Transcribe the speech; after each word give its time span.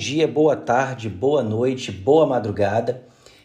Dia, 0.00 0.26
boa 0.26 0.56
tarde, 0.56 1.10
boa 1.10 1.42
noite, 1.42 1.92
boa 1.92 2.26
madrugada. 2.26 3.02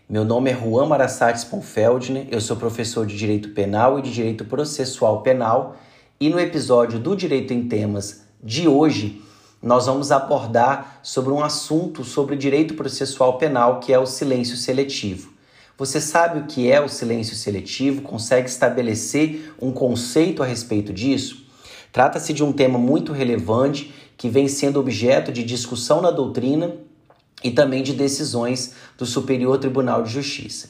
Meu 0.07 0.23
nome 0.23 0.49
é 0.49 0.53
Juan 0.55 0.85
Marasates 0.85 1.43
Ponfeldner, 1.43 2.29
eu 2.31 2.39
sou 2.39 2.55
professor 2.55 3.05
de 3.05 3.17
Direito 3.17 3.49
Penal 3.49 3.99
e 3.99 4.01
de 4.01 4.09
Direito 4.09 4.45
Processual 4.45 5.21
Penal 5.21 5.75
e 6.17 6.29
no 6.29 6.39
episódio 6.39 6.97
do 6.97 7.13
Direito 7.13 7.53
em 7.53 7.67
Temas 7.67 8.23
de 8.41 8.69
hoje 8.69 9.21
nós 9.61 9.87
vamos 9.87 10.13
abordar 10.13 11.01
sobre 11.03 11.33
um 11.33 11.43
assunto 11.43 12.05
sobre 12.05 12.37
direito 12.37 12.75
processual 12.75 13.37
penal 13.37 13.81
que 13.81 13.91
é 13.91 13.99
o 13.99 14.05
silêncio 14.05 14.55
seletivo. 14.55 15.33
Você 15.77 15.99
sabe 15.99 16.39
o 16.39 16.45
que 16.45 16.71
é 16.71 16.79
o 16.79 16.87
silêncio 16.87 17.35
seletivo? 17.35 18.01
Consegue 18.01 18.47
estabelecer 18.47 19.53
um 19.61 19.73
conceito 19.73 20.41
a 20.41 20.45
respeito 20.45 20.93
disso? 20.93 21.43
Trata-se 21.91 22.33
de 22.33 22.43
um 22.43 22.51
tema 22.51 22.77
muito 22.77 23.11
relevante 23.11 23.93
que 24.17 24.29
vem 24.29 24.47
sendo 24.47 24.79
objeto 24.79 25.31
de 25.31 25.43
discussão 25.43 26.01
na 26.01 26.11
doutrina 26.11 26.75
e 27.43 27.51
também 27.51 27.83
de 27.83 27.93
decisões 27.93 28.73
do 28.97 29.05
Superior 29.05 29.57
Tribunal 29.57 30.03
de 30.03 30.11
Justiça. 30.11 30.69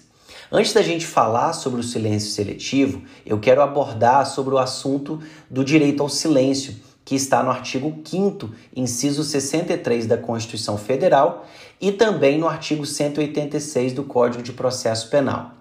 Antes 0.51 0.73
da 0.73 0.81
gente 0.81 1.05
falar 1.05 1.53
sobre 1.53 1.79
o 1.79 1.83
silêncio 1.83 2.29
seletivo, 2.29 3.01
eu 3.25 3.39
quero 3.39 3.61
abordar 3.61 4.25
sobre 4.25 4.53
o 4.53 4.57
assunto 4.57 5.19
do 5.49 5.63
direito 5.63 6.03
ao 6.03 6.09
silêncio, 6.09 6.75
que 7.03 7.15
está 7.15 7.43
no 7.43 7.49
artigo 7.49 8.01
5 8.03 8.49
inciso 8.75 9.23
63 9.23 10.07
da 10.07 10.17
Constituição 10.17 10.77
Federal 10.77 11.45
e 11.79 11.91
também 11.91 12.37
no 12.37 12.47
artigo 12.47 12.85
186 12.85 13.93
do 13.93 14.03
Código 14.03 14.43
de 14.43 14.51
Processo 14.51 15.09
Penal. 15.09 15.51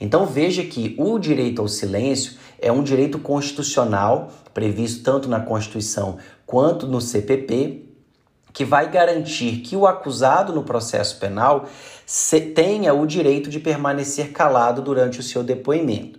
Então 0.00 0.26
veja 0.26 0.62
que 0.62 0.94
o 0.98 1.18
direito 1.18 1.62
ao 1.62 1.68
silêncio 1.68 2.34
é 2.60 2.70
um 2.70 2.82
direito 2.82 3.18
constitucional 3.18 4.32
previsto 4.56 5.02
tanto 5.02 5.28
na 5.28 5.38
Constituição 5.38 6.16
quanto 6.46 6.86
no 6.86 6.98
CPP, 6.98 7.90
que 8.54 8.64
vai 8.64 8.90
garantir 8.90 9.58
que 9.58 9.76
o 9.76 9.86
acusado 9.86 10.50
no 10.50 10.62
processo 10.62 11.18
penal 11.18 11.68
tenha 12.54 12.94
o 12.94 13.06
direito 13.06 13.50
de 13.50 13.60
permanecer 13.60 14.32
calado 14.32 14.80
durante 14.80 15.20
o 15.20 15.22
seu 15.22 15.44
depoimento. 15.44 16.18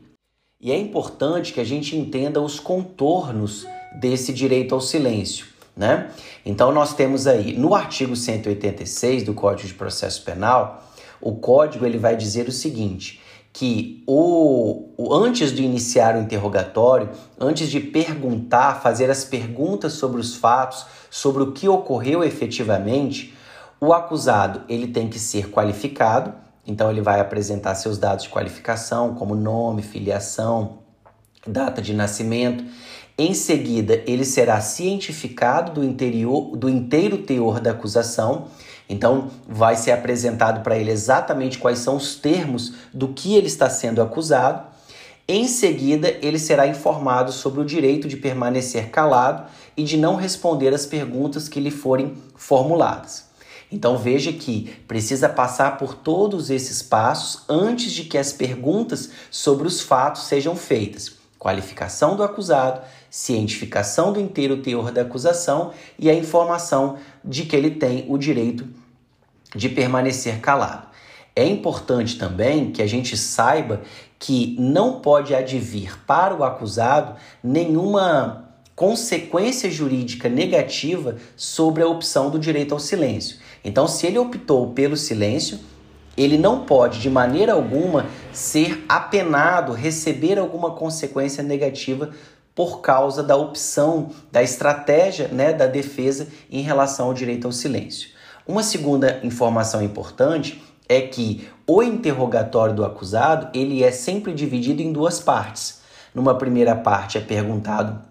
E 0.61 0.71
é 0.71 0.77
importante 0.77 1.51
que 1.51 1.59
a 1.59 1.63
gente 1.63 1.97
entenda 1.97 2.39
os 2.39 2.59
contornos 2.59 3.65
desse 3.99 4.31
direito 4.31 4.75
ao 4.75 4.81
silêncio. 4.81 5.47
Né? 5.75 6.11
Então, 6.45 6.71
nós 6.71 6.93
temos 6.93 7.25
aí 7.25 7.57
no 7.57 7.73
artigo 7.73 8.15
186 8.15 9.23
do 9.23 9.33
Código 9.33 9.67
de 9.67 9.73
Processo 9.73 10.23
Penal, 10.23 10.87
o 11.19 11.33
código 11.37 11.87
ele 11.87 11.97
vai 11.97 12.15
dizer 12.15 12.47
o 12.47 12.51
seguinte: 12.51 13.19
que 13.57 14.03
o, 14.05 14.93
o, 14.95 15.15
antes 15.15 15.51
de 15.51 15.63
iniciar 15.63 16.15
o 16.15 16.21
interrogatório, 16.21 17.09
antes 17.39 17.71
de 17.71 17.79
perguntar, 17.79 18.83
fazer 18.83 19.09
as 19.09 19.25
perguntas 19.25 19.93
sobre 19.93 20.21
os 20.21 20.35
fatos, 20.35 20.85
sobre 21.09 21.41
o 21.41 21.51
que 21.51 21.67
ocorreu 21.67 22.23
efetivamente, 22.23 23.35
o 23.81 23.93
acusado 23.93 24.61
ele 24.69 24.85
tem 24.85 25.09
que 25.09 25.17
ser 25.17 25.49
qualificado. 25.49 26.35
Então 26.67 26.91
ele 26.91 27.01
vai 27.01 27.19
apresentar 27.19 27.73
seus 27.73 27.97
dados 27.97 28.25
de 28.25 28.29
qualificação, 28.29 29.15
como 29.15 29.33
nome, 29.33 29.81
filiação, 29.81 30.77
data 31.47 31.81
de 31.81 31.95
nascimento. 31.95 32.63
Em 33.17 33.33
seguida, 33.33 34.03
ele 34.05 34.23
será 34.23 34.61
cientificado 34.61 35.73
do, 35.73 35.83
interior, 35.83 36.55
do 36.55 36.69
inteiro 36.69 37.17
teor 37.17 37.59
da 37.59 37.71
acusação 37.71 38.47
então, 38.89 39.29
vai 39.47 39.75
ser 39.75 39.91
apresentado 39.91 40.63
para 40.63 40.77
ele 40.77 40.91
exatamente 40.91 41.57
quais 41.57 41.79
são 41.79 41.97
os 41.97 42.15
termos 42.15 42.73
do 42.93 43.09
que 43.09 43.35
ele 43.35 43.47
está 43.47 43.69
sendo 43.69 44.01
acusado. 44.01 44.65
Em 45.27 45.45
seguida, 45.47 46.07
ele 46.21 46.39
será 46.39 46.67
informado 46.67 47.33
sobre 47.33 47.59
o 47.59 47.65
direito 47.65 48.07
de 48.07 48.15
permanecer 48.15 48.89
calado 48.89 49.45
e 49.75 49.83
de 49.83 49.97
não 49.97 50.15
responder 50.15 50.73
às 50.73 50.85
perguntas 50.85 51.49
que 51.49 51.59
lhe 51.59 51.71
forem 51.71 52.15
formuladas. 52.35 53.27
Então 53.69 53.97
veja 53.97 54.31
que 54.31 54.73
precisa 54.87 55.27
passar 55.27 55.77
por 55.77 55.93
todos 55.93 56.49
esses 56.49 56.81
passos 56.81 57.43
antes 57.49 57.91
de 57.91 58.05
que 58.05 58.17
as 58.17 58.31
perguntas 58.31 59.09
sobre 59.29 59.67
os 59.67 59.81
fatos 59.81 60.27
sejam 60.27 60.55
feitas. 60.55 61.16
Qualificação 61.39 62.15
do 62.15 62.23
acusado, 62.23 62.81
cientificação 63.09 64.11
do 64.11 64.19
inteiro 64.19 64.57
teor 64.57 64.91
da 64.91 65.01
acusação 65.01 65.71
e 65.97 66.09
a 66.09 66.13
informação 66.13 66.97
de 67.23 67.43
que 67.43 67.55
ele 67.55 67.71
tem 67.71 68.05
o 68.09 68.17
direito 68.17 68.67
de 69.55 69.69
permanecer 69.69 70.39
calado. 70.39 70.87
É 71.35 71.45
importante 71.45 72.17
também 72.17 72.71
que 72.71 72.81
a 72.81 72.87
gente 72.87 73.15
saiba 73.15 73.81
que 74.17 74.55
não 74.59 74.99
pode 74.99 75.35
advir 75.35 75.99
para 76.05 76.35
o 76.35 76.43
acusado 76.43 77.15
nenhuma 77.43 78.47
consequência 78.75 79.69
jurídica 79.69 80.29
negativa 80.29 81.17
sobre 81.35 81.83
a 81.83 81.87
opção 81.87 82.29
do 82.29 82.39
direito 82.39 82.73
ao 82.73 82.79
silêncio. 82.79 83.37
Então, 83.63 83.87
se 83.87 84.05
ele 84.05 84.17
optou 84.17 84.71
pelo 84.73 84.97
silêncio, 84.97 85.59
ele 86.17 86.37
não 86.37 86.65
pode 86.65 86.99
de 86.99 87.09
maneira 87.09 87.53
alguma 87.53 88.07
ser 88.33 88.83
apenado, 88.89 89.71
receber 89.71 90.39
alguma 90.39 90.71
consequência 90.71 91.43
negativa 91.43 92.09
por 92.55 92.81
causa 92.81 93.21
da 93.21 93.35
opção, 93.35 94.09
da 94.31 94.41
estratégia 94.41 95.27
né, 95.27 95.53
da 95.53 95.67
defesa 95.67 96.27
em 96.49 96.61
relação 96.63 97.05
ao 97.05 97.13
direito 97.13 97.45
ao 97.45 97.51
silêncio. 97.51 98.09
Uma 98.47 98.63
segunda 98.63 99.19
informação 99.23 99.83
importante 99.83 100.63
é 100.89 101.01
que 101.01 101.47
o 101.67 101.83
interrogatório 101.83 102.73
do 102.73 102.83
acusado 102.83 103.49
ele 103.53 103.83
é 103.83 103.91
sempre 103.91 104.33
dividido 104.33 104.81
em 104.81 104.91
duas 104.91 105.19
partes. 105.19 105.81
Numa 106.15 106.33
primeira 106.35 106.75
parte 106.75 107.17
é 107.17 107.21
perguntado 107.21 108.01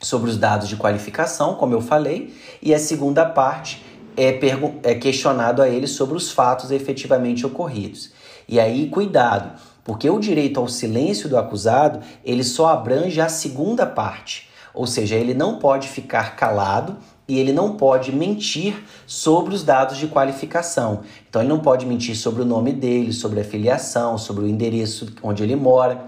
sobre 0.00 0.28
os 0.28 0.36
dados 0.36 0.68
de 0.68 0.76
qualificação, 0.76 1.54
como 1.54 1.74
eu 1.74 1.80
falei, 1.80 2.34
e 2.60 2.74
a 2.74 2.78
segunda 2.78 3.24
parte 3.24 3.83
é, 4.16 4.38
é 4.82 4.94
questionado 4.94 5.62
a 5.62 5.68
ele 5.68 5.86
sobre 5.86 6.16
os 6.16 6.30
fatos 6.30 6.70
efetivamente 6.70 7.46
ocorridos. 7.46 8.12
E 8.48 8.60
aí, 8.60 8.88
cuidado, 8.88 9.58
porque 9.82 10.08
o 10.08 10.18
direito 10.18 10.58
ao 10.58 10.68
silêncio 10.68 11.28
do 11.28 11.36
acusado, 11.36 12.00
ele 12.24 12.42
só 12.42 12.68
abrange 12.68 13.20
a 13.20 13.28
segunda 13.28 13.86
parte, 13.86 14.48
ou 14.72 14.86
seja, 14.86 15.14
ele 15.14 15.34
não 15.34 15.58
pode 15.58 15.88
ficar 15.88 16.36
calado 16.36 16.96
e 17.26 17.38
ele 17.38 17.52
não 17.52 17.76
pode 17.76 18.12
mentir 18.12 18.84
sobre 19.06 19.54
os 19.54 19.62
dados 19.62 19.96
de 19.96 20.08
qualificação. 20.08 21.00
Então 21.28 21.40
ele 21.40 21.48
não 21.48 21.60
pode 21.60 21.86
mentir 21.86 22.16
sobre 22.16 22.42
o 22.42 22.44
nome 22.44 22.72
dele, 22.72 23.12
sobre 23.12 23.40
a 23.40 23.44
filiação, 23.44 24.18
sobre 24.18 24.44
o 24.44 24.48
endereço 24.48 25.12
onde 25.22 25.42
ele 25.42 25.56
mora. 25.56 26.04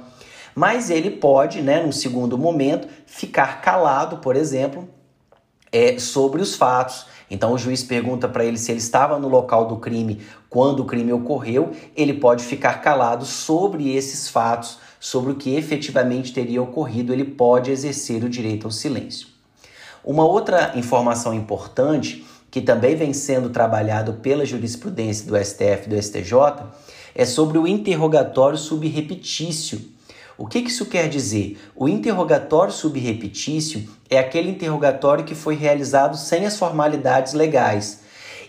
Mas 0.54 0.90
ele 0.90 1.10
pode, 1.10 1.62
né, 1.62 1.82
num 1.82 1.92
segundo 1.92 2.36
momento, 2.38 2.88
ficar 3.06 3.60
calado, 3.60 4.18
por 4.18 4.36
exemplo, 4.36 4.88
é, 5.70 5.98
sobre 5.98 6.40
os 6.40 6.54
fatos. 6.54 7.06
Então 7.30 7.52
o 7.52 7.58
juiz 7.58 7.82
pergunta 7.82 8.28
para 8.28 8.44
ele 8.44 8.56
se 8.56 8.70
ele 8.70 8.78
estava 8.78 9.18
no 9.18 9.28
local 9.28 9.66
do 9.66 9.76
crime 9.76 10.20
quando 10.48 10.80
o 10.80 10.84
crime 10.84 11.12
ocorreu, 11.12 11.72
ele 11.96 12.14
pode 12.14 12.44
ficar 12.44 12.80
calado 12.80 13.24
sobre 13.24 13.94
esses 13.94 14.28
fatos, 14.28 14.78
sobre 15.00 15.32
o 15.32 15.34
que 15.34 15.54
efetivamente 15.54 16.32
teria 16.32 16.62
ocorrido, 16.62 17.12
ele 17.12 17.24
pode 17.24 17.70
exercer 17.70 18.22
o 18.24 18.28
direito 18.28 18.66
ao 18.66 18.70
silêncio. 18.70 19.28
Uma 20.04 20.24
outra 20.24 20.72
informação 20.76 21.34
importante 21.34 22.24
que 22.50 22.60
também 22.60 22.94
vem 22.94 23.12
sendo 23.12 23.50
trabalhado 23.50 24.14
pela 24.14 24.46
jurisprudência 24.46 25.26
do 25.26 25.36
STF 25.36 25.86
e 25.86 25.88
do 25.88 26.02
STJ 26.02 26.32
é 27.14 27.24
sobre 27.24 27.58
o 27.58 27.66
interrogatório 27.66 28.56
subrepetício 28.56 29.95
o 30.38 30.46
que, 30.46 30.58
isso 30.58 30.84
quer 30.86 31.08
dizer? 31.08 31.58
O 31.74 31.88
interrogatório 31.88 32.72
subrepetício 32.72 33.88
é 34.10 34.18
aquele 34.18 34.50
interrogatório 34.50 35.24
que 35.24 35.34
foi 35.34 35.54
realizado 35.54 36.16
sem 36.16 36.44
as 36.44 36.58
formalidades 36.58 37.32
legais. 37.32 38.00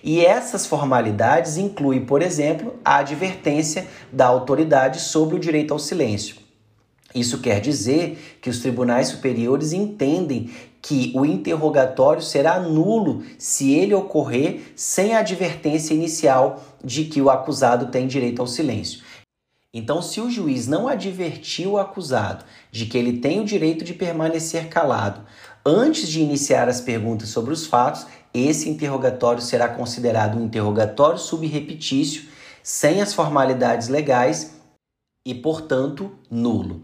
E 0.03 0.23
essas 0.25 0.65
formalidades 0.65 1.57
incluem, 1.57 2.05
por 2.05 2.21
exemplo, 2.21 2.75
a 2.83 2.97
advertência 2.97 3.87
da 4.11 4.25
autoridade 4.25 4.99
sobre 4.99 5.37
o 5.37 5.39
direito 5.39 5.73
ao 5.73 5.79
silêncio. 5.79 6.35
Isso 7.15 7.39
quer 7.39 7.61
dizer 7.61 8.37
que 8.41 8.49
os 8.49 8.59
tribunais 8.59 9.07
superiores 9.07 9.71
entendem 9.71 10.51
que 10.81 11.11
o 11.15 11.25
interrogatório 11.25 12.21
será 12.21 12.59
nulo 12.59 13.23
se 13.37 13.73
ele 13.73 13.93
ocorrer 13.93 14.73
sem 14.75 15.13
a 15.13 15.19
advertência 15.19 15.93
inicial 15.93 16.63
de 16.83 17.05
que 17.05 17.21
o 17.21 17.29
acusado 17.29 17.87
tem 17.87 18.07
direito 18.07 18.41
ao 18.41 18.47
silêncio. 18.47 19.01
Então, 19.77 20.01
se 20.01 20.19
o 20.19 20.27
juiz 20.27 20.65
não 20.65 20.87
advertiu 20.87 21.73
o 21.73 21.77
acusado 21.77 22.43
de 22.71 22.87
que 22.87 22.97
ele 22.97 23.19
tem 23.19 23.39
o 23.39 23.45
direito 23.45 23.85
de 23.85 23.93
permanecer 23.93 24.69
calado 24.69 25.21
antes 25.63 26.09
de 26.09 26.19
iniciar 26.19 26.67
as 26.67 26.81
perguntas 26.81 27.29
sobre 27.29 27.53
os 27.53 27.67
fatos, 27.67 28.07
esse 28.33 28.67
interrogatório 28.67 29.39
será 29.39 29.67
considerado 29.69 30.35
um 30.35 30.45
interrogatório 30.45 31.19
subrepetício, 31.19 32.23
sem 32.63 33.03
as 33.03 33.13
formalidades 33.13 33.87
legais 33.87 34.55
e, 35.23 35.35
portanto, 35.35 36.11
nulo. 36.27 36.81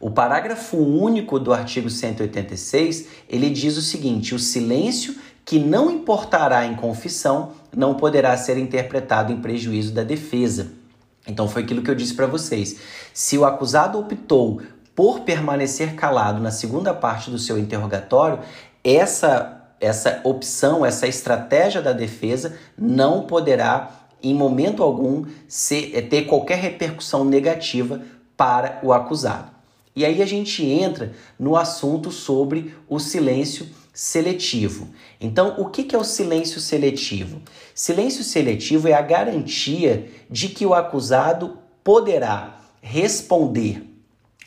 O 0.00 0.10
parágrafo 0.10 0.76
único 0.78 1.38
do 1.38 1.52
artigo 1.52 1.88
186, 1.88 3.06
ele 3.28 3.50
diz 3.50 3.76
o 3.76 3.82
seguinte: 3.82 4.34
o 4.34 4.38
silêncio 4.40 5.14
que 5.44 5.60
não 5.60 5.92
importará 5.92 6.66
em 6.66 6.74
confissão 6.74 7.52
não 7.76 7.94
poderá 7.94 8.36
ser 8.36 8.58
interpretado 8.58 9.32
em 9.32 9.40
prejuízo 9.40 9.92
da 9.92 10.02
defesa. 10.02 10.81
Então 11.26 11.48
foi 11.48 11.62
aquilo 11.62 11.82
que 11.82 11.90
eu 11.90 11.94
disse 11.94 12.14
para 12.14 12.26
vocês. 12.26 12.78
Se 13.14 13.38
o 13.38 13.44
acusado 13.44 13.98
optou 13.98 14.60
por 14.94 15.20
permanecer 15.20 15.94
calado 15.94 16.40
na 16.40 16.50
segunda 16.50 16.92
parte 16.92 17.30
do 17.30 17.38
seu 17.38 17.58
interrogatório, 17.58 18.40
essa 18.84 19.58
essa 19.82 20.20
opção, 20.22 20.86
essa 20.86 21.08
estratégia 21.08 21.82
da 21.82 21.92
defesa 21.92 22.56
não 22.78 23.22
poderá, 23.22 23.90
em 24.22 24.32
momento 24.32 24.80
algum, 24.80 25.26
ser, 25.48 25.90
é, 25.92 26.00
ter 26.00 26.22
qualquer 26.22 26.58
repercussão 26.58 27.24
negativa 27.24 28.00
para 28.36 28.78
o 28.80 28.92
acusado. 28.92 29.50
E 29.94 30.04
aí 30.06 30.22
a 30.22 30.26
gente 30.26 30.64
entra 30.64 31.12
no 31.36 31.56
assunto 31.56 32.12
sobre 32.12 32.72
o 32.88 33.00
silêncio 33.00 33.66
seletivo. 33.92 34.88
Então, 35.20 35.56
o 35.58 35.66
que 35.66 35.94
é 35.94 35.98
o 35.98 36.04
silêncio 36.04 36.60
seletivo? 36.60 37.42
Silêncio 37.74 38.24
seletivo 38.24 38.88
é 38.88 38.94
a 38.94 39.02
garantia 39.02 40.10
de 40.30 40.48
que 40.48 40.64
o 40.64 40.74
acusado 40.74 41.58
poderá 41.84 42.60
responder 42.80 43.86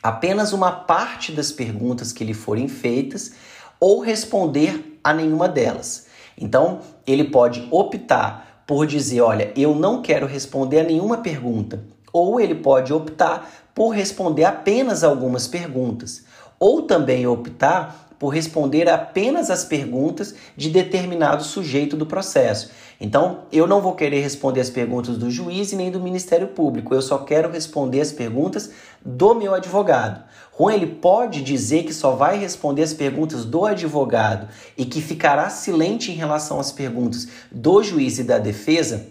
apenas 0.01 0.53
uma 0.53 0.71
parte 0.71 1.31
das 1.31 1.51
perguntas 1.51 2.11
que 2.11 2.23
lhe 2.23 2.33
forem 2.33 2.67
feitas 2.67 3.33
ou 3.79 3.99
responder 3.99 4.99
a 5.03 5.13
nenhuma 5.13 5.47
delas. 5.47 6.07
Então, 6.37 6.81
ele 7.05 7.25
pode 7.25 7.67
optar 7.71 8.63
por 8.67 8.85
dizer: 8.85 9.21
Olha, 9.21 9.51
eu 9.55 9.75
não 9.75 10.01
quero 10.01 10.25
responder 10.25 10.81
a 10.81 10.83
nenhuma 10.83 11.17
pergunta. 11.17 11.83
Ou 12.11 12.39
ele 12.39 12.55
pode 12.55 12.93
optar 12.93 13.69
por 13.73 13.89
responder 13.89 14.45
apenas 14.45 15.03
algumas 15.03 15.47
perguntas. 15.47 16.23
Ou 16.59 16.83
também 16.83 17.27
optar 17.27 18.04
por 18.25 18.33
responder 18.33 18.89
apenas 18.89 19.51
as 19.51 19.63
perguntas 19.63 20.33
de 20.57 20.71
determinado 20.71 21.43
sujeito 21.43 21.95
do 21.95 22.07
processo. 22.07 22.71
Então, 22.99 23.41
eu 23.51 23.67
não 23.67 23.79
vou 23.79 23.93
querer 23.93 24.19
responder 24.19 24.61
as 24.61 24.69
perguntas 24.71 25.15
do 25.15 25.29
juiz 25.29 25.71
e 25.71 25.75
nem 25.75 25.91
do 25.91 25.99
Ministério 25.99 26.47
Público, 26.47 26.95
eu 26.95 27.03
só 27.03 27.19
quero 27.19 27.51
responder 27.51 28.01
as 28.01 28.11
perguntas 28.11 28.71
do 29.05 29.35
meu 29.35 29.53
advogado. 29.53 30.23
Juan, 30.57 30.73
ele 30.73 30.87
pode 30.87 31.43
dizer 31.43 31.83
que 31.83 31.93
só 31.93 32.15
vai 32.15 32.39
responder 32.39 32.81
as 32.81 32.95
perguntas 32.95 33.45
do 33.45 33.63
advogado 33.63 34.47
e 34.75 34.85
que 34.85 35.03
ficará 35.03 35.47
silente 35.51 36.11
em 36.11 36.15
relação 36.15 36.59
às 36.59 36.71
perguntas 36.71 37.27
do 37.51 37.83
juiz 37.83 38.17
e 38.17 38.23
da 38.23 38.39
defesa? 38.39 39.05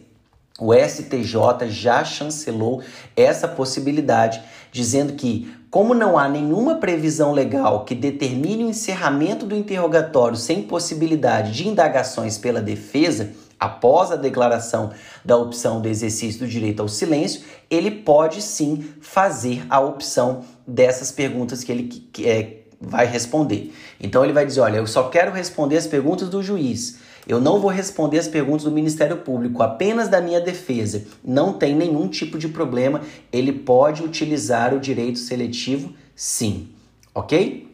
O 0.61 0.73
STJ 0.73 1.69
já 1.69 2.05
chancelou 2.05 2.81
essa 3.17 3.49
possibilidade, 3.49 4.41
dizendo 4.71 5.15
que, 5.15 5.53
como 5.69 5.95
não 5.95 6.17
há 6.17 6.29
nenhuma 6.29 6.77
previsão 6.77 7.33
legal 7.33 7.85
que 7.85 7.95
determine 7.95 8.65
o 8.65 8.69
encerramento 8.69 9.45
do 9.45 9.57
interrogatório 9.57 10.37
sem 10.37 10.63
possibilidade 10.63 11.51
de 11.51 11.67
indagações 11.67 12.39
pela 12.39 12.63
defesa, 12.63 13.33
após 13.59 14.13
a 14.13 14.17
declaração 14.17 14.93
da 15.25 15.37
opção 15.37 15.81
do 15.81 15.89
exercício 15.89 16.39
do 16.39 16.47
direito 16.47 16.81
ao 16.81 16.89
silêncio, 16.89 17.43
ele 17.69 17.91
pode 17.91 18.41
sim 18.41 18.93
fazer 19.01 19.67
a 19.69 19.81
opção 19.81 20.45
dessas 20.65 21.11
perguntas 21.11 21.65
que 21.65 21.73
ele 21.73 22.11
é, 22.21 22.59
vai 22.81 23.07
responder. 23.07 23.75
Então 24.01 24.23
ele 24.23 24.33
vai 24.33 24.47
dizer: 24.47 24.61
olha, 24.61 24.77
eu 24.77 24.87
só 24.87 25.09
quero 25.09 25.33
responder 25.33 25.79
as 25.79 25.87
perguntas 25.89 26.29
do 26.29 26.43
juiz. 26.45 26.99
Eu 27.27 27.41
não 27.41 27.59
vou 27.59 27.71
responder 27.71 28.19
as 28.19 28.29
perguntas 28.29 28.65
do 28.65 28.71
Ministério 28.71 29.19
Público, 29.19 29.63
apenas 29.63 30.09
da 30.09 30.21
minha 30.21 30.41
defesa. 30.41 31.05
Não 31.25 31.55
tem 31.55 31.75
nenhum 31.75 32.09
tipo 32.09 32.39
de 32.39 32.49
problema. 32.49 33.01
Ele 33.33 33.53
pode 33.53 34.03
utilizar 34.03 34.75
o 34.75 34.81
direito 34.81 35.19
seletivo, 35.19 35.95
sim. 36.15 36.69
Ok? 37.15 37.65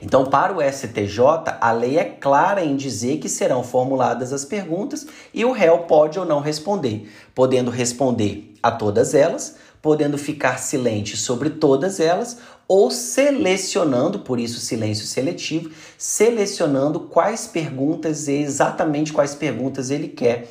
Então, 0.00 0.26
para 0.26 0.52
o 0.52 0.60
STJ, 0.62 1.18
a 1.60 1.72
lei 1.72 1.98
é 1.98 2.04
clara 2.04 2.64
em 2.64 2.76
dizer 2.76 3.18
que 3.18 3.28
serão 3.28 3.64
formuladas 3.64 4.32
as 4.32 4.44
perguntas 4.44 5.06
e 5.34 5.44
o 5.44 5.52
réu 5.52 5.80
pode 5.80 6.18
ou 6.18 6.24
não 6.24 6.40
responder, 6.40 7.10
podendo 7.34 7.70
responder 7.70 8.54
a 8.62 8.70
todas 8.70 9.14
elas, 9.14 9.56
podendo 9.80 10.18
ficar 10.18 10.58
silente 10.58 11.16
sobre 11.16 11.50
todas 11.50 12.00
elas 12.00 12.38
ou 12.66 12.90
selecionando, 12.90 14.18
por 14.18 14.38
isso 14.38 14.60
silêncio 14.60 15.06
seletivo, 15.06 15.70
selecionando 15.96 17.00
quais 17.00 17.46
perguntas, 17.46 18.28
exatamente 18.28 19.12
quais 19.12 19.34
perguntas 19.34 19.90
ele 19.90 20.08
quer 20.08 20.48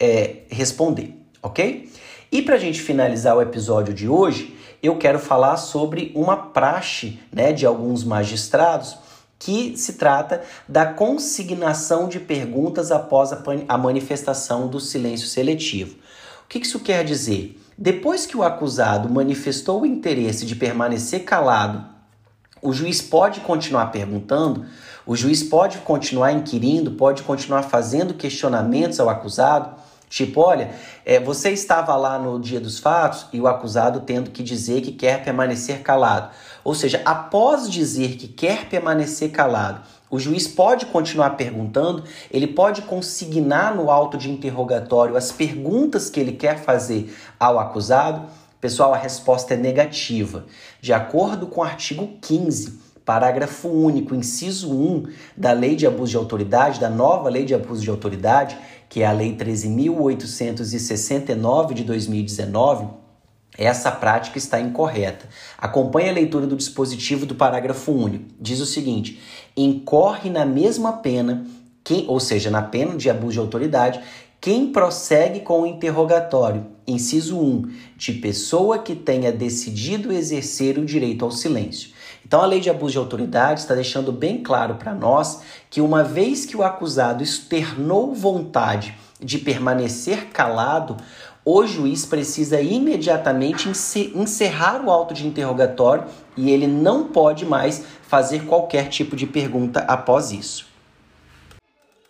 é, 0.00 0.42
responder, 0.48 1.14
ok? 1.42 1.90
E 2.32 2.42
para 2.42 2.54
a 2.54 2.58
gente 2.58 2.80
finalizar 2.80 3.36
o 3.36 3.42
episódio 3.42 3.92
de 3.92 4.08
hoje, 4.08 4.56
eu 4.82 4.96
quero 4.96 5.18
falar 5.18 5.56
sobre 5.56 6.12
uma 6.14 6.36
praxe 6.36 7.18
né, 7.32 7.52
de 7.52 7.66
alguns 7.66 8.04
magistrados 8.04 8.96
que 9.38 9.76
se 9.76 9.94
trata 9.94 10.42
da 10.68 10.86
consignação 10.86 12.08
de 12.08 12.18
perguntas 12.18 12.90
após 12.90 13.32
a, 13.32 13.42
a 13.68 13.78
manifestação 13.78 14.66
do 14.68 14.80
silêncio 14.80 15.28
seletivo. 15.28 15.96
O 16.44 16.48
que 16.48 16.58
isso 16.58 16.80
quer 16.80 17.04
dizer? 17.04 17.58
Depois 17.80 18.26
que 18.26 18.36
o 18.36 18.42
acusado 18.42 19.08
manifestou 19.08 19.82
o 19.82 19.86
interesse 19.86 20.44
de 20.44 20.56
permanecer 20.56 21.22
calado, 21.22 21.86
o 22.60 22.72
juiz 22.72 23.00
pode 23.00 23.38
continuar 23.38 23.92
perguntando, 23.92 24.66
o 25.06 25.14
juiz 25.14 25.44
pode 25.44 25.78
continuar 25.78 26.32
inquirindo, 26.32 26.90
pode 26.90 27.22
continuar 27.22 27.62
fazendo 27.62 28.14
questionamentos 28.14 28.98
ao 28.98 29.08
acusado. 29.08 29.76
Tipo, 30.08 30.40
olha, 30.40 30.72
é, 31.06 31.20
você 31.20 31.50
estava 31.50 31.94
lá 31.94 32.18
no 32.18 32.40
dia 32.40 32.58
dos 32.58 32.80
fatos 32.80 33.26
e 33.32 33.40
o 33.40 33.46
acusado 33.46 34.00
tendo 34.00 34.30
que 34.30 34.42
dizer 34.42 34.80
que 34.80 34.90
quer 34.90 35.22
permanecer 35.22 35.82
calado. 35.82 36.30
Ou 36.64 36.74
seja, 36.74 37.00
após 37.04 37.70
dizer 37.70 38.16
que 38.16 38.26
quer 38.26 38.68
permanecer 38.68 39.30
calado, 39.30 39.82
o 40.10 40.18
juiz 40.18 40.48
pode 40.48 40.86
continuar 40.86 41.30
perguntando, 41.30 42.04
ele 42.30 42.46
pode 42.46 42.82
consignar 42.82 43.74
no 43.74 43.90
auto 43.90 44.16
de 44.16 44.30
interrogatório 44.30 45.16
as 45.16 45.30
perguntas 45.30 46.08
que 46.08 46.18
ele 46.18 46.32
quer 46.32 46.58
fazer 46.58 47.14
ao 47.38 47.58
acusado. 47.58 48.26
Pessoal, 48.60 48.94
a 48.94 48.96
resposta 48.96 49.54
é 49.54 49.56
negativa. 49.56 50.46
De 50.80 50.92
acordo 50.92 51.46
com 51.46 51.60
o 51.60 51.64
artigo 51.64 52.08
15, 52.20 52.80
parágrafo 53.04 53.68
único, 53.68 54.14
inciso 54.14 54.70
1 54.70 55.04
da 55.36 55.52
Lei 55.52 55.76
de 55.76 55.86
Abuso 55.86 56.10
de 56.10 56.16
Autoridade, 56.16 56.80
da 56.80 56.90
nova 56.90 57.28
Lei 57.28 57.44
de 57.44 57.54
Abuso 57.54 57.82
de 57.82 57.90
Autoridade, 57.90 58.58
que 58.88 59.02
é 59.02 59.06
a 59.06 59.12
Lei 59.12 59.36
13.869 59.36 61.74
de 61.74 61.84
2019, 61.84 62.86
essa 63.58 63.90
prática 63.90 64.38
está 64.38 64.60
incorreta. 64.60 65.28
Acompanhe 65.58 66.08
a 66.08 66.12
leitura 66.12 66.46
do 66.46 66.56
dispositivo 66.56 67.26
do 67.26 67.34
parágrafo 67.34 67.90
único. 67.90 68.26
Diz 68.40 68.60
o 68.60 68.66
seguinte: 68.66 69.20
incorre 69.56 70.30
na 70.30 70.46
mesma 70.46 70.92
pena, 70.92 71.44
quem, 71.82 72.04
ou 72.06 72.20
seja, 72.20 72.50
na 72.50 72.62
pena 72.62 72.96
de 72.96 73.10
abuso 73.10 73.32
de 73.32 73.38
autoridade, 73.40 74.00
quem 74.40 74.70
prossegue 74.70 75.40
com 75.40 75.62
o 75.62 75.66
interrogatório, 75.66 76.66
inciso 76.86 77.40
1, 77.40 77.72
de 77.96 78.12
pessoa 78.12 78.78
que 78.78 78.94
tenha 78.94 79.32
decidido 79.32 80.12
exercer 80.12 80.78
o 80.78 80.84
direito 80.84 81.24
ao 81.24 81.32
silêncio. 81.32 81.90
Então, 82.24 82.40
a 82.40 82.46
lei 82.46 82.60
de 82.60 82.70
abuso 82.70 82.92
de 82.92 82.98
autoridade 82.98 83.60
está 83.60 83.74
deixando 83.74 84.12
bem 84.12 84.42
claro 84.42 84.76
para 84.76 84.94
nós 84.94 85.40
que, 85.68 85.80
uma 85.80 86.04
vez 86.04 86.46
que 86.46 86.56
o 86.56 86.62
acusado 86.62 87.24
externou 87.24 88.14
vontade 88.14 88.94
de 89.20 89.38
permanecer 89.38 90.26
calado, 90.26 90.96
o 91.50 91.66
juiz 91.66 92.04
precisa 92.04 92.60
imediatamente 92.60 93.70
encerrar 94.14 94.84
o 94.84 94.90
auto 94.90 95.14
de 95.14 95.26
interrogatório 95.26 96.04
e 96.36 96.50
ele 96.50 96.66
não 96.66 97.04
pode 97.04 97.46
mais 97.46 97.84
fazer 98.02 98.44
qualquer 98.44 98.90
tipo 98.90 99.16
de 99.16 99.26
pergunta 99.26 99.80
após 99.80 100.30
isso. 100.30 100.66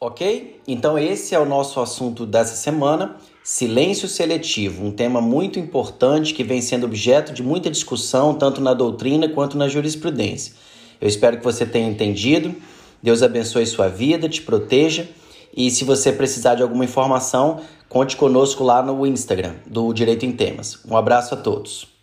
Ok? 0.00 0.60
Então, 0.66 0.98
esse 0.98 1.36
é 1.36 1.38
o 1.38 1.44
nosso 1.44 1.78
assunto 1.78 2.26
dessa 2.26 2.56
semana. 2.56 3.14
Silêncio 3.44 4.08
seletivo, 4.08 4.84
um 4.84 4.90
tema 4.90 5.20
muito 5.20 5.56
importante 5.56 6.34
que 6.34 6.42
vem 6.42 6.60
sendo 6.60 6.86
objeto 6.86 7.32
de 7.32 7.40
muita 7.40 7.70
discussão, 7.70 8.34
tanto 8.34 8.60
na 8.60 8.74
doutrina 8.74 9.28
quanto 9.28 9.56
na 9.56 9.68
jurisprudência. 9.68 10.52
Eu 11.00 11.06
espero 11.06 11.38
que 11.38 11.44
você 11.44 11.64
tenha 11.64 11.88
entendido. 11.88 12.56
Deus 13.00 13.22
abençoe 13.22 13.64
sua 13.66 13.86
vida, 13.86 14.28
te 14.28 14.42
proteja. 14.42 15.08
E 15.56 15.70
se 15.70 15.84
você 15.84 16.12
precisar 16.12 16.56
de 16.56 16.62
alguma 16.62 16.84
informação, 16.84 17.60
Conte 17.88 18.16
conosco 18.16 18.62
lá 18.62 18.82
no 18.82 19.06
Instagram 19.06 19.54
do 19.66 19.92
Direito 19.94 20.26
em 20.26 20.32
Temas. 20.32 20.84
Um 20.84 20.94
abraço 20.94 21.32
a 21.32 21.38
todos. 21.38 21.97